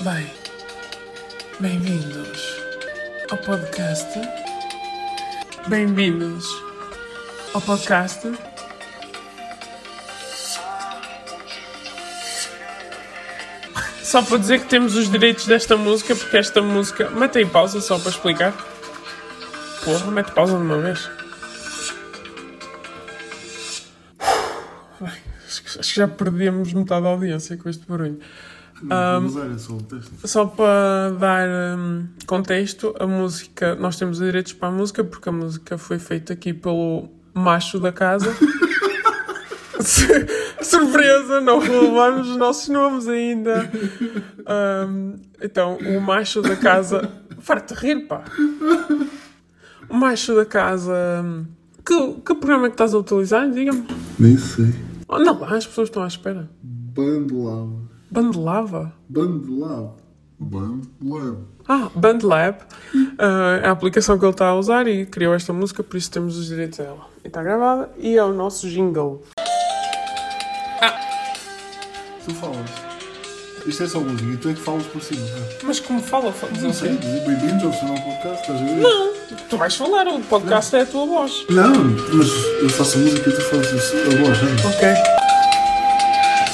[0.00, 0.30] Bem,
[1.58, 2.56] bem-vindos
[3.32, 4.06] ao podcast.
[5.66, 6.46] Bem-vindos
[7.52, 8.32] ao podcast.
[14.04, 17.10] Só para dizer que temos os direitos desta música, porque esta música.
[17.10, 18.54] Mete aí pausa só para explicar.
[19.84, 21.10] Porra, mete pausa de uma vez.
[25.00, 25.12] Bem,
[25.44, 28.20] acho que já perdemos metade da audiência com este barulho.
[28.82, 30.12] Mas olha só o texto.
[30.28, 35.32] Só para dar hum, contexto, a música, nós temos direitos para a música porque a
[35.32, 38.34] música foi feita aqui pelo macho da casa.
[39.80, 40.26] Sur-
[40.62, 43.70] Surpresa, não revelamos os nossos nomes ainda.
[44.88, 47.10] Hum, então, o macho da casa.
[47.40, 48.24] Farta de rir, pá.
[49.88, 50.94] O macho da casa.
[51.86, 53.48] Que, que programa é que estás a utilizar?
[53.50, 53.86] Diga-me.
[54.18, 54.74] Nem sei.
[55.08, 56.50] Oh, não, as pessoas estão à espera.
[56.62, 57.88] Bandelava.
[58.10, 58.92] Bandelava.
[59.08, 59.96] Bandelava.
[60.38, 61.38] Bandelava.
[61.68, 62.58] Ah, BandLab
[63.18, 66.10] ah, é a aplicação que ele está a usar e criou esta música, por isso
[66.10, 67.06] temos os direitos dela.
[67.22, 69.22] E está gravada e é o nosso jingle.
[72.24, 72.70] Tu falas.
[73.66, 75.20] Isto é só música e tu é que falas por cima.
[75.20, 75.58] não é?
[75.64, 78.76] Mas como fala, fala Não sei, bem-vindos ao seu novo podcast, estás a ver?
[78.76, 79.12] Não,
[79.50, 81.44] tu vais falar, o podcast é a tua voz.
[81.50, 81.72] Não,
[82.14, 82.28] mas
[82.62, 84.74] eu faço a música e tu fazes a voz, não é?
[84.74, 85.27] Ok.